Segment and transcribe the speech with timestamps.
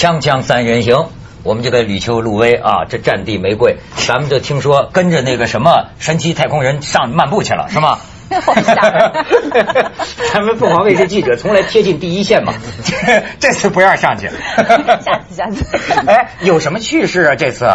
[0.00, 1.08] 锵锵三人行，
[1.42, 3.76] 我们这个吕秋、陆威啊，这战地玫瑰，
[4.08, 7.98] 咱们就听说跟着那个什么神奇太空人上漫步去了，是吗？
[10.32, 12.54] 咱们凤凰卫视记者从来贴近第一线嘛，
[13.40, 14.30] 这次不让上去。
[15.04, 15.66] 下次，下次。
[16.06, 17.34] 哎，有什么趣事啊？
[17.36, 17.66] 这次？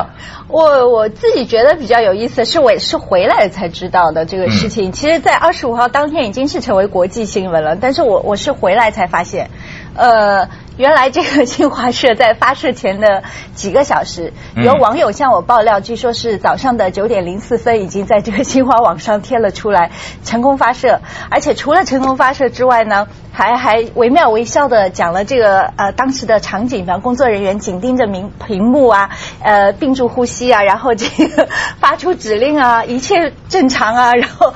[0.48, 4.92] 我我自己觉得比较有意思，是我是回来才知道的这个事情。
[4.92, 9.52] 其实，在二十五号当天已经是成为国际新闻了，但是我我是回来才发现，
[9.94, 10.50] 呃。
[10.78, 19.92] 原来这个新华社在发射前的几个小时，有网友向我爆料，据说是早上的九点零四分已经在这个新华网上贴了出来，
[20.26, 21.00] 成功发射。
[21.32, 29.10] 而且除了成功发射之外呢，还还惟妙惟肖的讲了这个呃当时的场景，比方工作人员紧盯着屏屏幕啊，
[29.42, 31.48] 呃屏住呼吸啊，然后这个
[31.80, 34.54] 发出指令啊，一切正常啊，然后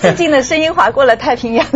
[0.00, 1.66] 寂 静的声音划过了太平洋。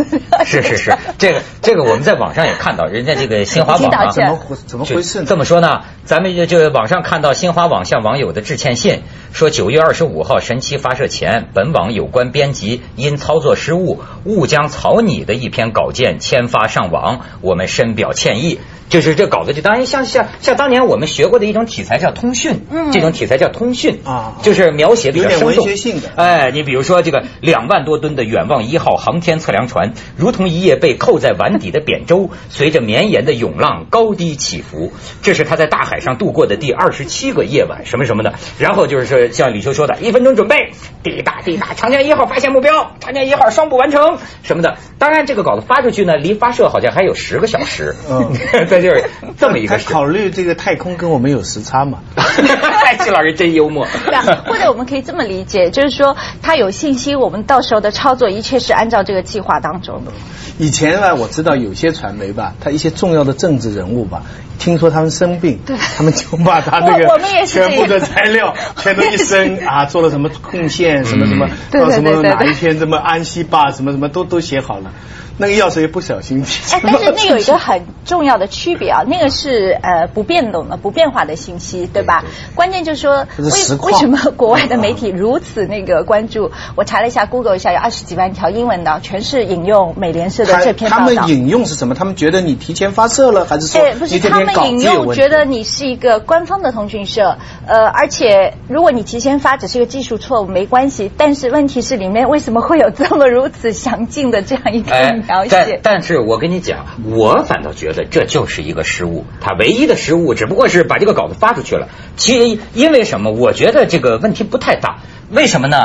[0.45, 3.34] 是是是，这个这个我们在网上也看到，人家这个。
[3.43, 5.25] 新华网啊， 怎么怎么回事？
[5.25, 9.01] 这么说呢，咱们就就网上看到新华网向网友的致歉信，
[9.33, 18.59] 说九月二十五号神七发射前，本网有关编辑因操作失误误将草拟的一篇稿件签发上网，我们深表歉意。
[18.87, 26.11] 就是这稿子就当然像像像当年我们学过的一种题材叫通讯，嗯，这种题材叫通讯啊，就是描写比较生动，文学性的。
[26.15, 34.93] 哎，你比如说这个两万多吨的远望一号航天测量船，如同一叶被扣在碗底的扁舟，随着绵延的涌浪高低起伏。
[35.21, 38.35] 这是他在大海上度过的第二十七个夜晚，什么什么的。
[38.59, 40.71] 然后就是说像李秋说的，一分钟准备，
[41.03, 44.77] 滴答滴答，长江一号发现目标，长江一号双步完成什么的。
[44.99, 47.95] 当然这个稿子发出去呢，离发射好像还有十个小时。
[48.09, 48.31] 嗯。
[48.69, 49.05] 这就是
[49.37, 49.77] 这么一个。
[49.79, 51.99] 考虑这个太空跟我们有时差嘛？
[52.99, 53.87] 季老师真幽默。
[54.05, 60.11] 对啊，或者我们可以这么理解，就是说他有信心，我们到时候的操作一切是按照这个计划当中的。
[60.57, 64.23] 以前呢，我知道有些传媒吧，他一些重要的政治人物吧，
[64.59, 74.91] 听说他们生病，对，他们就把他那个全部的材料 全都一生啊，做了什么贡献，什么什么，到什么哪一天什么安息吧，什么什么都都写好了。
[75.37, 82.23] 那个钥匙也不小心哎， 但是那有一个很重要的区别啊，那个是呃不变动的、不变化的信息，对吧？
[82.55, 86.51] 关键就是说，为为什么国外的媒体如此那个关注？
[86.75, 91.05] 我查了一下，Google 一下，有二十几万条英文的，全是引用美联社的这篇报道。
[91.05, 91.95] 他们引用是什么？
[91.95, 93.81] 他们觉得你提前发射了，还是说？
[93.99, 101.11] 不是，他们引用觉得你是一个官方的通讯社，呃，而且如果你提前发，只是一个技术错误，没关系。
[101.17, 105.24] 但是问题是，里面为什么会有这么如此详尽的这样一个？
[105.27, 109.25] 但但是我跟你讲，我反倒觉得这就是一个失误。
[109.41, 111.87] 他唯一的失误只不过是把这个稿子发出去了。
[112.15, 113.31] 其因为什么？
[113.31, 114.99] 我觉得这个问题不太大。
[115.31, 115.77] 为什么呢？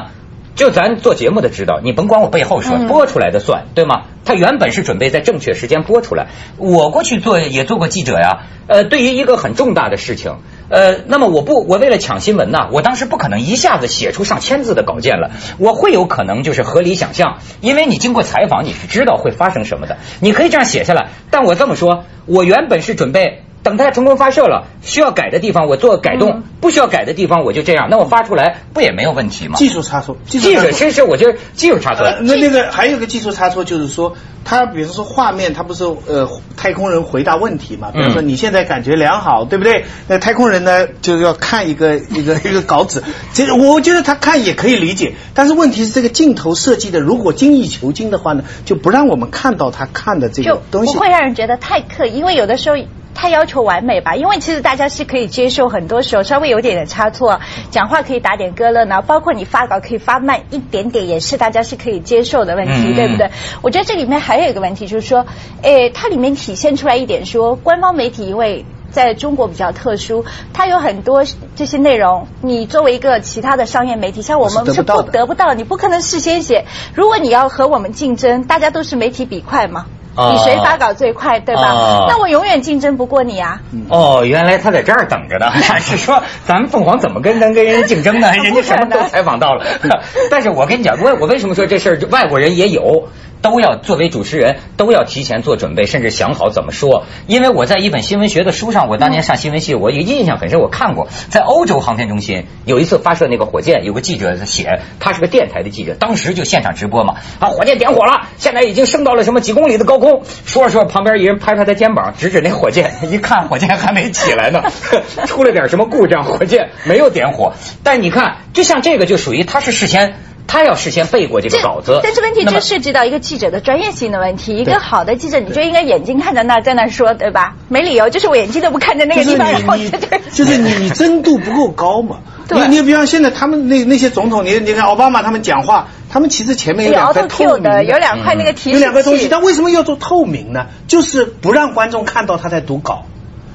[0.57, 4.03] 就咱做节目的知道，你甭管我背后说，播出来的算对吗？
[4.25, 6.27] 他原本是准备在正确时间播出来。
[6.59, 8.43] 我过去做也做过记者呀。
[8.67, 10.37] 呃，对于一个很重大的事情。
[10.71, 21.09] 呃，那么我不，我为了抢新闻呢，我当时不可能一下子写出上千字的稿件了，我会有可能就是合理想象，因为你经过采访，你是知道会发生什么的，你可以这样写下来。
[21.31, 29.57] 但我这么说，我原本是准备等它成功发射了，需要改的地方我做改动，不需要改的地方我就这样，那我发出来不也没有问题吗？
[29.57, 32.07] 技术差错，技术其实我觉得技术差错。
[32.23, 34.17] 那那个还有个技术差错就是说。
[34.43, 37.91] 它比如说画面，它不是呃太空人回答问题嘛？
[37.93, 39.85] 比如说你现在感觉良好，对不对？
[40.09, 43.03] 那太空人呢就要看一个一个一个稿纸，
[43.35, 52.77] 其实我觉得他看也可以理解，但是问题是这个镜头设计的如果精益求精的话呢，就不让我们看到他看的这个东西，不会让人觉得太刻意，因为有的时候。
[53.21, 57.39] 太要求完美吧，因为其实大家是可以接受，很多时候稍微有点点差错，
[57.71, 59.03] 讲话可以打点歌了呢。
[59.03, 63.31] 包括你发稿可以发慢一点点，也是大家是可以接受的问题，对不对？
[63.61, 65.27] 我觉得这里面还有一个问题，就是说，
[65.61, 71.23] 诶，它里面体现出来一点，说官方媒体因为在中国比较特殊，它有很多
[71.55, 76.65] 这些内容，你作为一个其他的商业媒体，像我们是不得不到，你不可能事先写。
[76.95, 79.85] 如果你要和我们竞争，大家都是媒体比快嘛。
[80.17, 82.07] 比谁发稿最快，对吧？
[82.09, 83.61] 那我永远竞争不过你啊！
[83.89, 85.51] 哦，原来他在这儿等着呢。
[85.81, 88.33] 是说咱们凤凰怎么跟能跟人竞争呢？
[88.43, 89.65] 人家什么都采访到了。
[90.31, 93.09] 但是我跟你讲，我我为什么说这事儿外国人也有？
[93.43, 97.05] 都要作为主持人，都要提前做准备，甚至想好怎么说。
[97.27, 100.61] 因为我在一本新闻学的书上，我当年上新闻系，我有印象很深。
[100.61, 107.15] 我看过，在欧洲航天中心有一次发射那个火箭，有个记者写，他是个电台的记者，当时就现场直播嘛。
[107.39, 110.23] 啊，火箭点火了，现在已经升到了什么几公里的高空。
[110.45, 114.65] 说着说，旁边一人拍拍他肩膀，指指那火箭，一看火箭还没起来呢，
[115.27, 117.55] 出了点什么故障，火箭没有点火。
[117.83, 120.15] 但你看，就像这个，就属于他是事先。
[120.51, 122.01] 他要事先背过这个稿子。
[122.03, 124.57] 但是问题那么就涉及到一个记者的专业性的问题。
[124.57, 127.55] 一个好的记者，你就应该眼睛看着那儿，在那儿说，对吧？
[127.69, 132.19] 没理由，就是我眼睛都不看着那个就是地方，然后你你在这就是你你真度不够高嘛。
[132.49, 140.67] 对你你比方现在他们那那些总统，你你看奥巴马他们讲话，他们其实前面有有两块透明的，有两块那个提示有两个东西，器但为什么要做透明呢？
[140.89, 143.07] 就是不让观众看到他在读稿。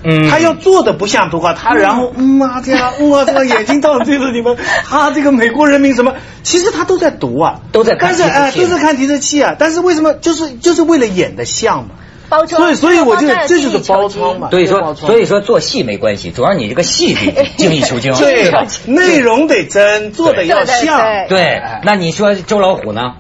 [0.06, 4.56] 嗯他要做的不像的话，他然后嗯啊这样，哇这样眼睛到对着你们，
[4.86, 6.14] 他这个美国人民什么，
[6.44, 11.90] 其实他都在读啊，都在看但是哎都在看提示器啊，但是为什么就是就是为了演的像嘛？
[12.28, 18.66] 包装所以所以我就包装的这就是包装嘛，所以说，所以说做戏没关系，主要你这个戏得精益求精，对吧？
[18.86, 21.02] 内容得真，做的要像。
[21.04, 23.14] 对对对，那你说周老虎呢？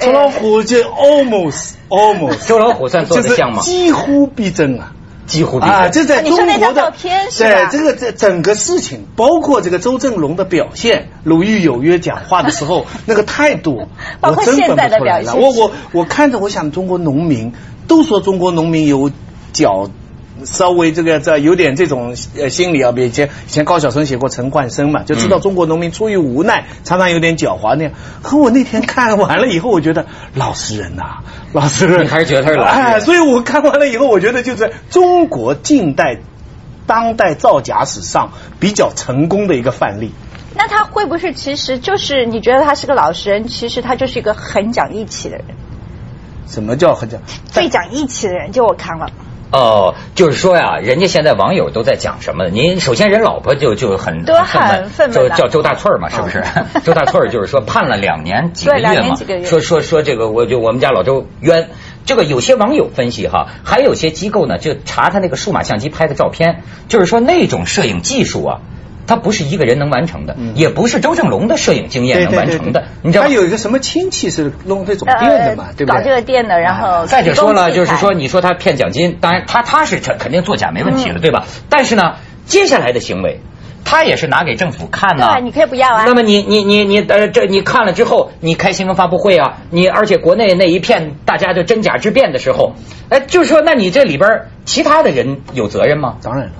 [0.00, 3.62] 周老虎就 almost almost，周老虎算做就是的像吗？
[3.62, 4.92] 几乎逼真啊。
[5.28, 13.86] 几乎啊，这在中国的啊照片是对这个这整个事情，包括这个周正龙的表现，鲁豫有约讲话的时候 那个态度，
[14.20, 15.32] 包括我真分现在的不出来了。
[15.34, 17.52] 表现我我我看着，我想中国农民
[17.86, 19.12] 都说中国农民有
[19.52, 19.90] 脚。
[20.44, 27.92] 稍微这个这有点这种呃心理啊，比以前以前高晓松写过陈冠生嘛，就知道嗯中国农民出于无奈，常常有点狡猾那样。
[28.22, 31.18] 可我那天看完了以后，我觉得老实人呐、
[31.52, 36.18] 老实人，你还是觉得他是老实人哎，所以我看完了以后，我觉得就是中国近代、
[36.86, 40.12] 当代造假史上比较成功的一个范例。
[40.54, 45.44] 那他会不会其实就是你觉得他是个老实人，其实他就是一个很讲义气的人，
[46.48, 47.20] 什么叫很讲？
[47.46, 49.10] 最讲义气的人，就我看了。
[49.50, 52.48] 哦，就是说呀，人家现在网友都在讲什么？
[52.48, 54.24] 您首先人老婆就就很
[54.88, 56.44] 愤懑就叫周大翠儿嘛，是不是？
[56.84, 59.14] 周大翠儿就是说判了两年几个月嘛
[59.44, 61.70] 说说说这个我就我们家老周冤。
[62.04, 68.60] 这个有些网友分析哈，还有些机构呢就查他那个数码相机拍的照片，就是说那种摄影技术啊。
[69.08, 73.30] 它不是一个人能完成的，嗯也不是周正龙的摄影经验能完成的，你知道他？
[73.30, 75.96] 有一个什么亲戚是弄这种店的嘛，对不对？
[75.96, 81.46] 呃搞这个店的，然后再者说了，就是说，你说他骗奖金，当然他他是肯肯定作假没问题了，对吧？
[81.68, 83.40] 但是呢，接下来的行为，
[83.84, 92.74] 他也是拿给政府看呐、对你可以不要啊那么你你你你呃，这你看了之后，你开新闻发布会啊，你而且国内那一片大家就真假之辩的时候，
[93.08, 96.16] 哎，就是说，那你这里边其他的人有责任吗？
[96.22, 96.52] 当然了，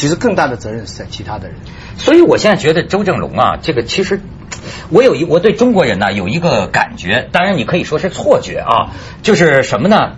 [0.00, 1.58] 其实更大的责任是在其他的人。
[1.98, 4.22] 所以我现在觉得周正龙啊，这个其实
[4.88, 10.12] 我有一我对中国人呢有一个感觉，当然你可以说是错觉啊，就是什么呢？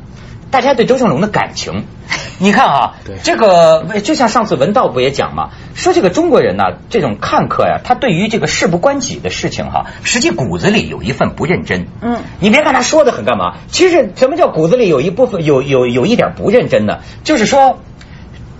[0.53, 1.85] 大家对周正龙的感情，
[2.39, 11.89] 你看啊对，这个就像上次文道不也讲嘛，说这个中国人呢，这种看客呀，他对于这个事不关己的事情哈，实际骨子里有一份不认真。
[12.03, 17.01] 嗯你别看他说的很干嘛，其实什么叫骨子里有一部分有有有一点不认真呢？
[17.25, 17.81] 就是说。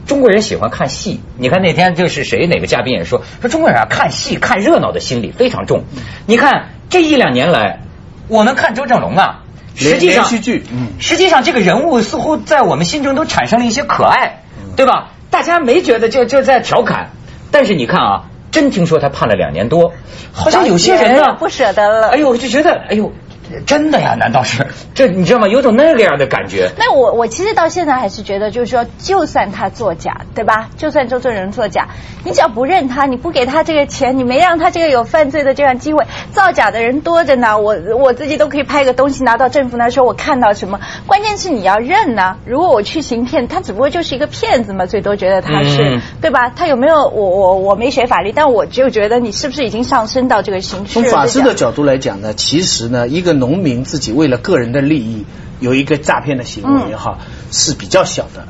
[0.07, 5.85] 中国人喜欢看戏，你看那天就是谁哪个嘉宾也说说中国人啊看戏看热闹的心理非常重。
[6.27, 7.81] 你看这一两年来，
[8.29, 9.43] 我们看周正龙啊，
[9.75, 10.89] 实际上连续剧嗯。
[10.99, 14.43] 实际上这个人物似乎在我们心中都产生了一些可爱，
[14.77, 15.13] 对吧？
[15.31, 17.11] 大家没觉得就就在调侃，
[17.51, 19.95] 但是你看啊，真听说他判了两年多，
[20.33, 22.09] 好像有些人呢不舍得了。
[22.11, 23.13] 哎呦，我就觉得哎呦，
[23.61, 24.15] 真的呀？
[24.19, 25.49] 难道是 这你知道吗？
[25.49, 26.71] 有种那个样的感觉。
[26.79, 30.71] 那我我其实到现在还是觉得，就是说，就算他作假，对吧？
[30.77, 31.89] 就算周正人作假，
[32.25, 37.59] 你只要不认他，你不给他这个钱，你没让他这个有犯罪的这样机会，造假的人多着呢。
[37.59, 42.37] 我我自己都可以拍个东西拿到政府那说我看到什么，关键是你要认呢。
[42.47, 46.51] 如果我去行骗，他只不过就是一个骗子嘛，最多觉得他是、嗯对吧？
[46.55, 55.25] 他有没有我我我没学法律，但我就觉得你是不是已经上升到这个刑事从法师这样的角度来讲呢，其实呢，一个农民自己为了个人的利益
[55.59, 57.19] 有一个诈骗的行为也好，
[57.51, 58.47] 是比较小的。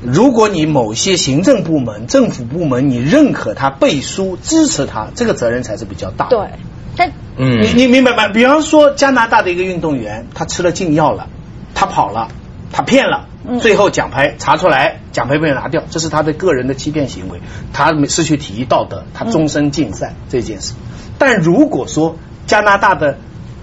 [0.00, 6.36] 如果你某些行政部门、政府部门你认可他背书、支持他，这个责任才是比较大的。
[6.36, 6.58] 对，
[6.96, 8.28] 但嗯你你明白吗？
[8.28, 11.26] 比方说加拿大的一个运动员，他吃了禁药了，
[11.74, 12.28] 他跑了，
[12.72, 17.40] 他骗了，嗯最后奖牌查出来，奖牌被拿掉，这是他的个人的欺骗行为，
[17.72, 20.74] 他失去体育道德，他终身禁赛、这件事。
[21.18, 23.18] 但如果说加拿大的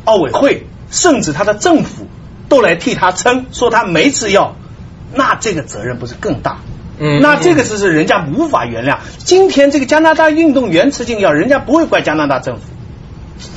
[0.10, 2.08] 奥委会甚至他的政府
[2.50, 4.56] 都来替他撑，说他没吃药，
[5.14, 6.58] 那这个责任不是更大？
[7.02, 8.98] 嗯那这个是是人家无法原谅。
[9.20, 12.62] 今天这个加拿大运动员吃禁药，人家不会怪加拿大政府。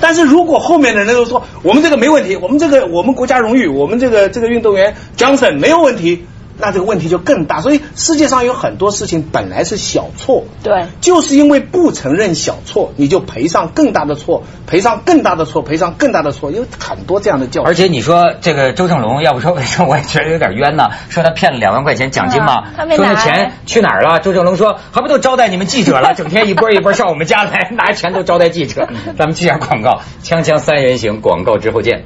[0.01, 6.27] 但是如果后面的人都说我们这个没问题，我们这个我们国家荣誉，我们这个这个运动员 Johnson 没有问题，
[6.59, 7.61] 那这个问题就更大。
[7.61, 17.69] 所以世界上有很多事情本来是小错，对就是因为不承认小错，你就赔上更大的错，赔上更大的错，赔上更大的错，有很多这样的教训。
[17.69, 20.91] 而且你说这个周正龙，要不说为什么我也觉得有点冤呢？
[21.09, 24.21] 说他骗了两万块钱奖金嘛啊他，没说那钱去哪儿了？
[24.21, 28.89] 周正龙说还不都招待你们记者了，整天一波一波上我们家来， 拿钱都招待记者。
[29.19, 32.05] 咱们去下广告，锵锵三人行，广告之后见。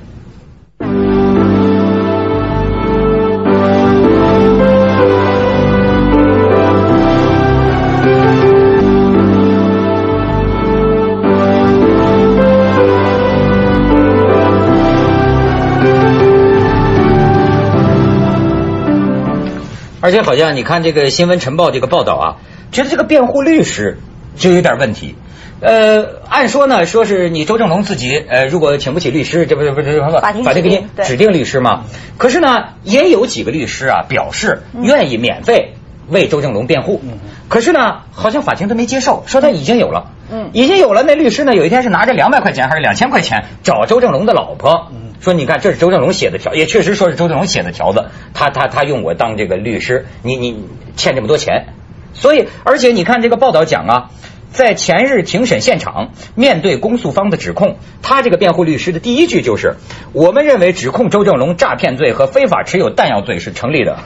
[20.07, 22.27] 而且好像你看这个新闻晨报这个报道啊，
[22.71, 23.99] 觉得这个辩护律师
[24.37, 25.17] 就有点问题。
[25.59, 31.87] 呃，按说呢，说是你周正龙自己，呃，如果请不起律师，这不是不是法庭法庭给你指定对指定律师吗？
[32.19, 35.73] 可是呢，也有几个律师啊表示愿意免费
[36.07, 37.03] 为周正龙辩护。
[37.49, 41.03] 可是呢，好像法庭都没接受，说他已经有了，嗯已经有了。
[41.03, 51.67] 那律师呢，有一天是拿着两百块钱还是两千块钱找周正龙的老婆，说你看这是周正龙写的条，也确实说是周正龙写的条子，他他他用我当这个律师，你你欠这么多钱，
[52.15, 54.11] 所以而且你看这个报道讲啊。
[54.53, 59.75] 在前日庭审现场，面对公诉方的指控，他这个辩护律师的第一句就是
[60.15, 63.99] ：“我们认为指控周正龙诈骗罪和非法持有弹药罪是成立的。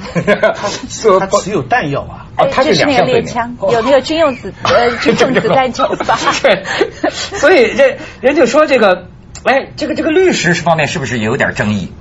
[0.88, 2.26] 说他持有弹药啊。
[2.36, 6.18] 哦，他就是是那个两项罪名有那个军用子呃 军用子弹惩罚。
[6.42, 6.64] 对，
[7.38, 9.06] 所以人人就说这个，
[9.42, 11.92] 哎，这个这个律师方面是不是也有点争议？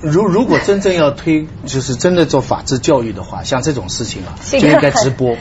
[0.00, 5.36] 如如果真正要推，就是真的做法治教育的话，像这种事情啊，是就应该直播。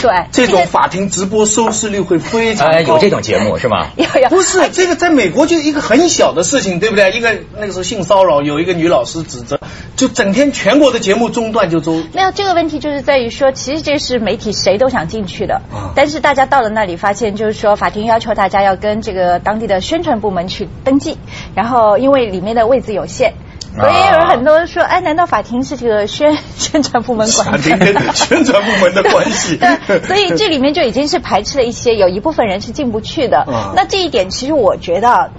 [0.00, 2.72] 对，这种法庭直播收视率会非常高。
[2.72, 3.88] 哎，有这种节目是吗？
[3.96, 7.10] 有有不是这个，在美国就是一个很小的事情，对不对？
[7.12, 9.60] 一个那个时候性骚扰，有一个女老师指责，
[9.96, 12.04] 就整天全国的节目中断就中。
[12.12, 21.18] 没有这个问题，就是在于说，其实这是媒体谁都想进去的，啊但是大家到了那里发现，就是说法庭要求大家要跟这个当地的宣传部门去登记，
[21.54, 23.34] 然后因为里面的位置有限。
[23.80, 29.56] 所以有很多人说，哎，难道法庭是这个宣宣传部门管 法庭跟宣传部门的关系。
[29.86, 33.38] 对，所以这里面就已经是排斥了一些，有一部分人是进不去的。
[33.38, 33.72] 啊。
[33.74, 35.30] 那这一点，其实我觉得，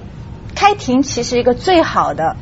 [0.56, 2.36] 开庭其实一个最好的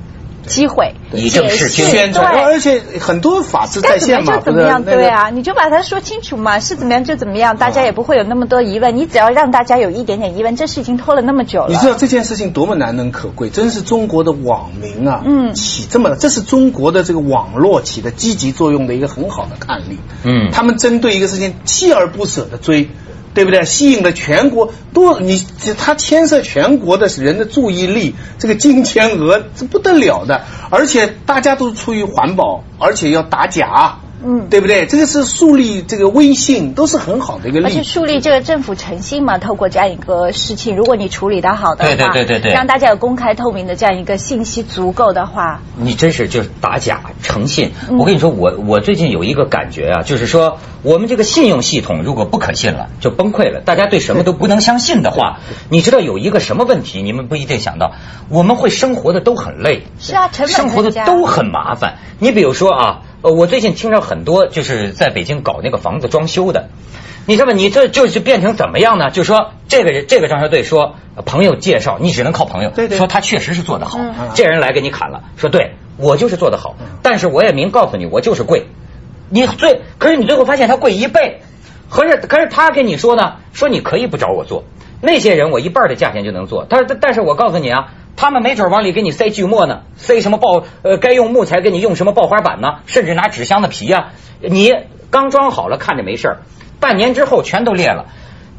[0.45, 5.07] 机会，以正视听宣传，对而且很多法治在线嘛，怎么样，对。
[5.09, 8.95] 啊，你就把它说清楚嘛，是怎么样就怎么样，大家也不会有那么多疑问。
[8.95, 11.69] 你只要让大家有一点点疑问，这事已经拖了那么久了。
[11.69, 19.97] 你知道这件事情多么难能可贵，真是中国的网民啊，嗯起这么，这是中国的这个网络起的积极作用的一个很好的案例。
[20.23, 22.89] 嗯他们针对一个事情锲而不舍的追，
[23.33, 23.63] 对不对？
[23.65, 25.45] 吸引了全国多，你
[25.77, 33.99] 它牵涉全国的人的注意力，这个金钱额是不得了的，而且大家都出于环保，而且要打假。
[34.23, 34.85] 嗯对不对？
[34.85, 37.71] 这个是树立这个威信，都是很好的一个例子。
[37.71, 47.71] 而且树立这个政府诚信嘛，透过这样一个事情，如果你处理的好的话，对对对对对让大家有公开透明的这样一个信息足够的话，你真是就是打假诚信。
[47.89, 53.61] 嗯我跟你说，我我最近有一个感觉啊，就是说我们这个信用系统如果不可信了，就崩溃了。
[53.61, 57.01] 大家对什么都不能相信的话，你知道有一个什么问题？
[57.01, 57.93] 你们不一定想到，
[58.29, 61.97] 我们会生活的都很累，是啊成本生活的都很麻烦。
[62.19, 66.69] 你比如说啊，呃，我最近听着很多就是在北京搞那个房子装修的。
[67.25, 67.53] 你知道吗？
[67.53, 69.11] 你这就是变成怎么样呢？
[69.11, 72.69] 就说这个人，这个装修队说呃朋友介绍，你只能靠朋友。
[72.69, 78.67] 对对说他确实是做得好，嗯这人来给你砍了，说对我就是做得好，嗯但是我也明告诉你，我就是贵。
[79.29, 81.41] 你最可是你最后发现他贵一倍，
[81.89, 84.63] 可是可是他跟你说呢，说你可以不找我做，
[85.01, 87.93] 那些人我一半的价钱就能做，但是但是我告诉你啊。
[88.19, 94.09] 他们没准往里给你塞锯末呢，塞什么爆呃该用木材给你用什么爆花板呢，甚至拿纸箱的皮呀、
[94.41, 94.73] 你
[95.09, 96.41] 刚装好了看着没事儿，
[96.81, 98.07] 半年之后全都裂了。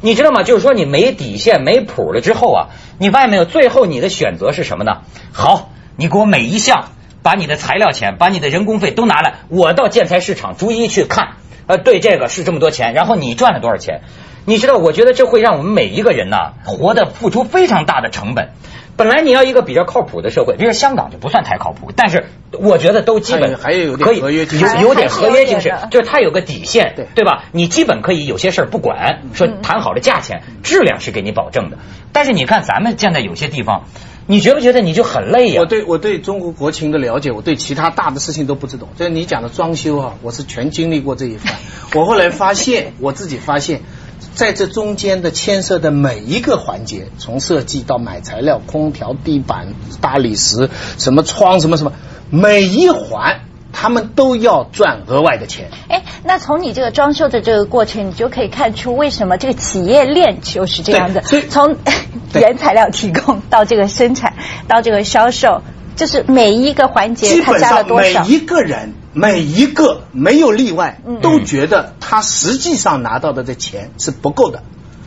[0.01, 0.41] 你知道吗？
[0.41, 3.45] 就是说你没底线、没谱了之后啊，你发现没有？
[3.45, 5.01] 最后你的选择是什么呢？
[5.31, 6.85] 好，你给我每一项，
[7.21, 11.33] 把你的材料钱、把你的人工费都拿来，我到建材市场逐一去看，
[11.67, 14.01] 呃，对这个是这么多钱，然后你赚了多少钱？
[14.45, 18.49] 你知道，我觉得这会让我们每一个人呐，活得付出非常大的成本。
[18.97, 27.45] 本来你要一个比较靠谱的社会，比如说香港就不算太靠谱，但是我觉得都基本还有点可以合约精神有有点合约精神就是它有个底线，对对吧？
[27.51, 31.77] 你基本可以有些事儿不管，说谈好了价钱，质量是给你保证的。
[32.11, 33.85] 但是你看咱们现在有些地方，
[34.27, 38.87] 你觉不觉得你就很累呀、我对我对中国国情的了解，我对其他大的事情都不知道。
[38.97, 41.55] 就是你讲的装修啊，我是全经历过这一番。
[41.95, 43.81] 我后来发现， 我自己发现，
[44.35, 51.93] 在这中间的牵涉的每一个环节，从设计到买材料、空调、地板、大理石、什么窗、什么什么，
[52.29, 53.41] 每一环
[53.73, 55.69] 他们都要赚额外的钱。
[55.89, 61.23] 哎，那从你这个装修的这个过程，你就可以看出为什么这个企业链就是这样的。
[61.23, 61.77] 所以从
[62.35, 64.33] 原材料提供到这个生产
[64.67, 65.61] 到这个销售，
[65.95, 68.23] 就是每一个环节基它加了本上多少。
[68.23, 68.29] 每？
[68.29, 74.63] 一个人，每一个没有例外，嗯都觉得他实际上拿到的这钱是不够的，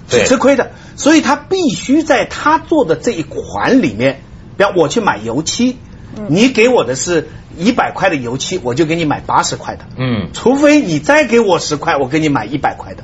[0.08, 4.20] 是吃亏的，所以他必须在他做的这一环里面，
[4.56, 5.78] 比方我去买油漆，
[6.16, 6.26] 嗯。
[6.28, 10.28] 你给我的是一百块的油漆，我就给你买八十块的，嗯。
[10.32, 13.02] 除非你再给我十块，我给你买一百块的。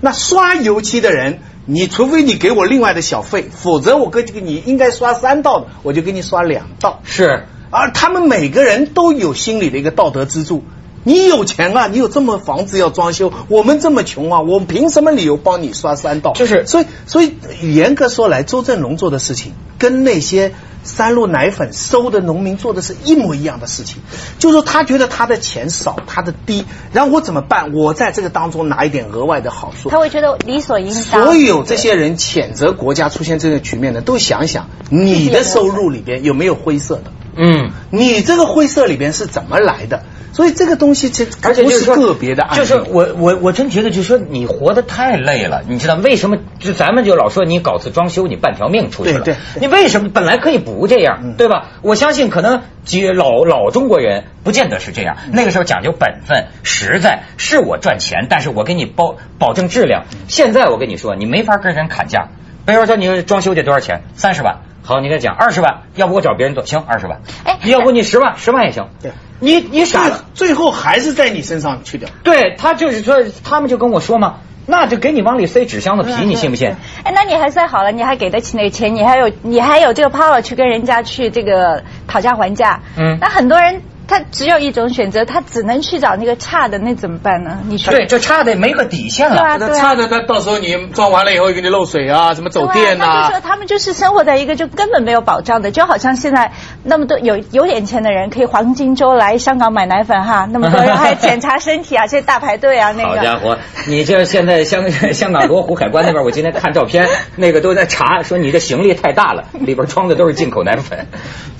[0.00, 7.00] 那刷油漆的人，你除非你给我另外的小费，否则我跟这个你应该刷三道的，我就给你刷两道。
[7.04, 10.62] 是而他们每个人都有心里的一个道德支柱。
[11.04, 16.32] 你有钱啊，你有这么房子要装修，我们这么穷啊，我们凭什么理由帮你刷三道？
[16.32, 17.34] 就是所以，所以
[17.74, 24.02] 严格说来，周正龙做的事情跟那些三鹿奶粉收的农民做的是一模一样的事情，
[24.38, 27.74] 就是说他觉得他的钱少，他的低，然后我怎么办？
[27.74, 29.90] 我在这个当中拿一点额外的好处。
[29.90, 31.24] 他会觉得理所应当。
[31.24, 37.12] 所有这些人谴责国家出现这个局面的，都想想你的收入里边有没有灰色的。
[37.36, 37.70] 嗯。
[37.90, 40.02] 你这个灰色里边是怎么来的？
[40.32, 46.38] 所以这个东西这不而且就是说个别的案例，就是我我我真觉得，就是说你活得太累了，你知道为什么？
[46.58, 49.20] 就咱们就老说你搞次装修，你半条命出去了。
[49.20, 51.68] 对对你为什么本来可以不这样，嗯对吧？
[51.82, 60.06] 我相信可能几老老中国人不见得是这样，那个时候讲究本分、实在，是我赚钱，但是我给你保保证质量。
[60.26, 62.26] 现在我跟你说，你没法跟人砍价。
[62.66, 64.02] 比如说你装修得多少钱？
[64.16, 64.62] 三十万。
[64.86, 67.22] 好，你再讲二十万，要不我找别人做，行，二十万。
[67.44, 68.88] 哎要不你十万，十万也行。
[69.00, 70.24] 对，你你傻最了。
[70.34, 72.10] 最后还是在你身上去掉。
[72.22, 76.74] 对他就是说，他们就跟我说嘛，那就给你往里塞纸箱子皮，你信不信？
[77.02, 82.80] 哎，那你还算好了，你还给得起那个钱，你还有你还有这个 power 去跟人家去这个讨价还价。
[82.98, 87.60] 嗯那很多人他只有一种选择，他只能去找那个差的，那怎么办呢？
[87.68, 89.36] 你说对，就差的没个底线了。
[89.36, 89.94] 对啊，对啊。
[89.94, 103.16] 的，他到时候你装完了以后给你漏水啊，什么走电啊，那就说他们就是生活在一个就根本没有保障的，就好像现在那么多有有点钱的人可以黄金周来香港买奶粉哈，那么多人还检查身体啊，这大排队啊，那个。
[103.16, 111.06] 好家伙，你这现在香 香港罗湖海关那边，我今天看照片，那个都在查，说你这行李太大了，里边装的都是进口奶粉。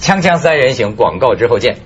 [0.01, 1.79] 锵锵三人行，广告之后见。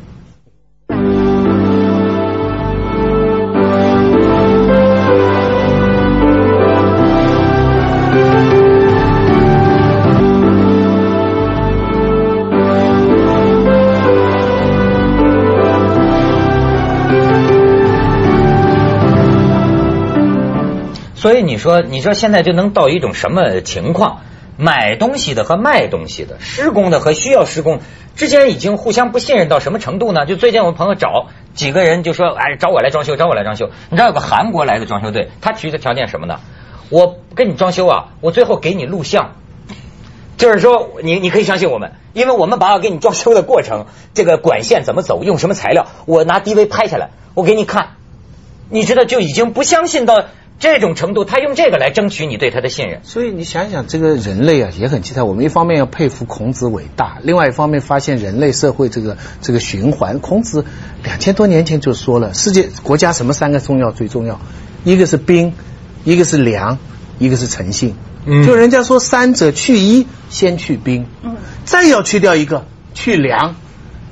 [21.18, 24.20] 所以你说，你说现在就能到一种什么情况？
[24.56, 27.80] 买东西的和卖东西的，施工的和需要施工
[28.14, 30.26] 之间已经互相不信任到什么程度呢？
[30.26, 33.70] 就最近我们朋友找几个人就说，哎，找我来装修，找我来装修。
[33.90, 36.38] 你知道有个韩国来的装修队，他提的条件什么呢？
[36.88, 39.36] 我跟你装修啊，我最后给你录像，
[40.36, 47.90] 就是说你你可以相信我们，因为我们把我给你装修的过程，这个管线怎么走，用什么材料，我拿 DV 拍下来，我给你看。
[48.70, 50.24] 你知道就已经不相信到
[50.58, 53.00] 这种程度，他用这个来争取你对他的信任。
[53.04, 55.24] 所以你想想，这个人类啊也很奇特。
[55.24, 60.18] 我们一方面要佩服孔子伟大，另外一方面发现人类社会这个这个循环。
[60.18, 60.64] 孔子
[61.04, 64.40] 两千多年前就说了，世界国家什么三个重要最重要，
[64.82, 65.54] 一个是兵，
[66.02, 66.78] 一个是粮，
[67.20, 67.94] 一个是诚信。
[68.26, 73.54] 嗯就人家说三者去一，先去兵，嗯再要去掉一个去粮，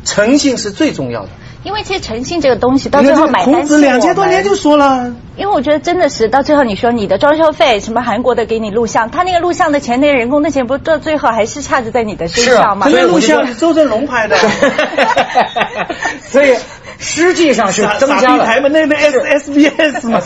[0.04, 1.30] 诚信是最重要的。
[1.66, 5.12] 因为其实诚信这个东西到最后买单孔子两千多年就说了。
[5.37, 12.87] 因为我觉得真的是到最后，你说你的装修费，什么韩国的给你录像，他那个录像的钱，那个人工的钱，不到最后还是差着在你的身上吗？
[12.88, 14.37] 可是录像是周正龙拍的。
[16.31, 16.55] 所以
[16.98, 20.20] 实际上是增加了傻逼台嘛，那那 S S B S 嘛，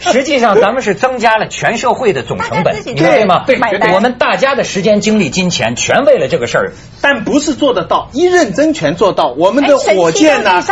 [0.00, 3.44] 实际上咱们是增加了全社会的总成本对吗？
[3.46, 3.58] 对
[3.94, 6.72] 我们大家的时间、精力、金钱，全为了这个事儿。
[7.02, 9.28] 但不是做得到，一认真全做到。
[9.36, 10.62] 我们的哎火箭呢、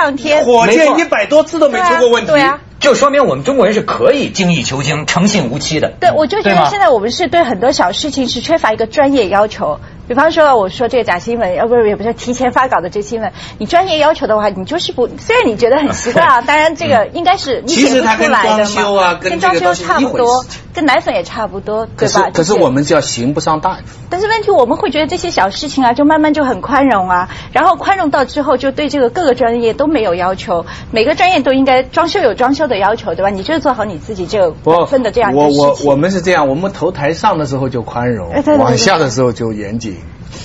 [0.45, 2.31] 火箭一百多次都没出过问题。
[2.31, 2.61] 对啊。
[2.81, 5.95] 就说明我们中国人是可以精益求精、诚信无欺的。
[5.99, 9.81] 对，我就觉得现在我们是对很多小事情是缺乏一个专业要求。
[10.09, 22.31] 比方说，我说这个假新闻，呃，不是，也不是提前发稿的这新闻，你专业要求的话，你就是不，虽然你觉得很奇怪啊， 当然这个应该是你写不出来的装修啊嘛，跟跟装修差不多跟奶粉也差不多，对吧？
[22.33, 23.83] 可是我们叫刑不上大夫。
[24.11, 33.29] 但是问题，我们会觉得这些小事情啊，就慢慢就很宽容啊，然后宽容到之后，就对这个各个专业都没有要求，每个专业都应该装修有装修的要求，对吧？
[33.29, 35.87] 你就是做好你自己这个本分的这样一我个事情。
[35.87, 39.98] 我我们是这样，我们头台上的时候就宽容往下的时候就严谨。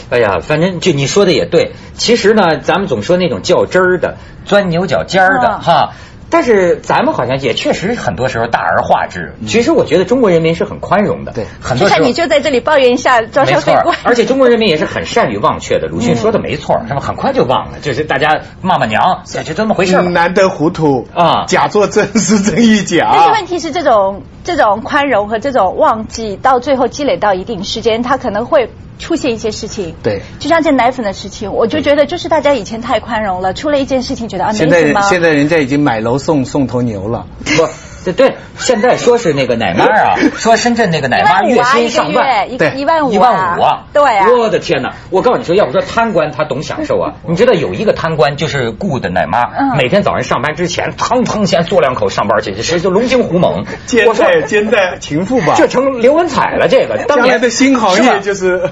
[0.10, 1.74] 哎呀，反正就你说的也对。
[1.96, 5.94] 其实呢，咱们总说那种较真儿的、钻牛角尖儿的嗯哈。
[6.30, 9.36] 但是咱们好像也确实很多时候大而化之。
[9.46, 15.88] 其实我觉得中国人民是很宽容的，对很多时候看你就在这里抱怨一下招没错商费贵，，而且中国人民也是很善于忘却的。
[15.88, 17.00] 鲁迅说的没错，是吧？
[17.00, 20.02] 很快就忘了，就是大家骂骂娘，也就这么回事儿。
[20.02, 23.12] 难得糊涂啊假作真是真亦假。
[23.14, 28.72] 但是问题是，这种这种宽容和这种忘记，到最后积累到一定时间，他可能会
[29.04, 29.94] 出现一些事情。
[30.02, 35.02] 对就像这奶粉的事情，我就觉得就是大家以前太宽容了，出了一件事情觉得啊没现在。
[35.10, 37.28] 现在人家已经买楼送送头牛了。
[37.44, 37.68] 不，
[38.04, 43.86] 对对，现在说是那个奶妈啊， 说深圳那个奶妈月薪上万，一对月一万五一万五啊！
[43.94, 44.94] 对啊，我的天哪！
[45.10, 53.66] 我告诉你说，要不说贪官他懂享受啊， 你知道有一个贪官就是雇的奶妈，嗯每天早上上班之前，腾腾先嘬两口上班去，谁就龙精虎猛。
[53.86, 58.70] 奸我说在奸在情妇吧，这成刘文彩了，这个当年 将来的新行业就是。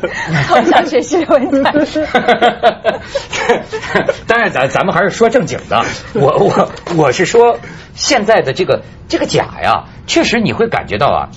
[0.47, 1.71] 好想学习刘文彩。
[4.27, 5.83] 当然，咱咱们还是说正经的。
[6.13, 7.57] 我我我是说，
[8.01, 11.29] 现在的这个这个假呀，确实你会感觉到啊，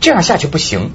[0.00, 0.92] 这样下去不行。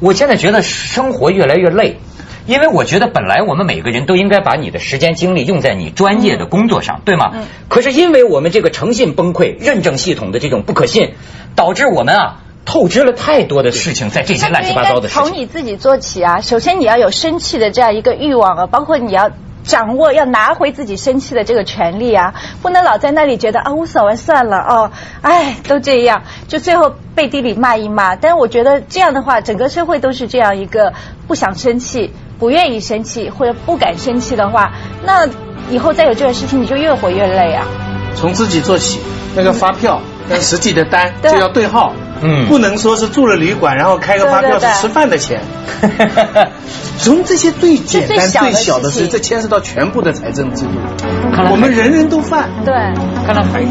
[0.00, 2.00] 我现在觉得生活越来越累。
[2.46, 7.32] 因为我觉得本来我们每个人都应该把你的时间精力用在你专业的工作上，对吗？
[7.34, 11.14] 嗯可是因为我们这个诚信崩溃、认证系统的这种不可信，
[11.56, 15.24] 导致我们啊透支了太多的事情在这些乱七八糟的事情。
[15.24, 16.40] 从你自己做起啊！
[16.40, 19.30] 首先你要有生气的这样一个欲望啊，包括你要。
[19.66, 24.90] 掌握要拿回自己生气的这个权利啊，不能老在那里觉得啊无所谓算了哦，
[25.22, 28.14] 哎都这样，就最后背地里骂一骂。
[28.14, 30.94] 但是我觉得这样的话，整个社会都是这样一个
[31.26, 34.72] 不想生气、不愿意生气或者不敢生气的话，
[35.04, 35.28] 那
[35.68, 37.66] 以后再有这个事情，你就越活越累啊。
[38.14, 39.00] 从自己做起，
[39.34, 45.42] 那个发票跟实际的单对就要对号，嗯不能说是住了旅馆，然后开个发票是吃饭的钱。
[46.98, 50.72] 从这些最简单、最小的事，情这牵涉到全部的财政制度，
[51.50, 52.48] 我们人人都犯。
[52.64, 52.74] 对。
[53.26, 53.66] 看来还是。